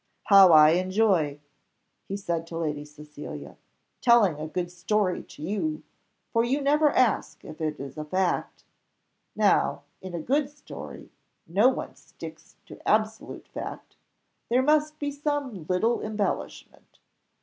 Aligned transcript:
"How 0.23 0.51
I 0.51 0.71
enjoy," 0.71 1.39
said 2.15 2.39
he 2.41 2.45
to 2.47 2.57
Lady 2.57 2.85
Cecilia 2.85 3.55
"telling 4.01 4.39
a 4.39 4.47
good 4.47 4.71
story 4.71 5.21
to 5.21 5.43
you, 5.43 5.83
for 6.33 6.43
you 6.43 6.59
never 6.59 6.89
ask 6.89 7.45
if 7.45 7.61
it 7.61 7.79
is 7.79 7.99
a 7.99 8.03
fact. 8.03 8.63
Now, 9.35 9.83
in 10.01 10.15
a 10.15 10.19
good 10.19 10.49
story, 10.49 11.11
no 11.45 11.69
one 11.69 11.93
sticks 11.95 12.55
to 12.65 12.81
absolute 12.89 13.47
fact; 13.47 13.95
there 14.49 14.63
must 14.63 14.97
be 14.97 15.11
some 15.11 15.67
little 15.69 16.01
embellishment. 16.01 16.97